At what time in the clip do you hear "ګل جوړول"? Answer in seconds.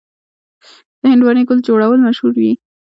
1.49-1.99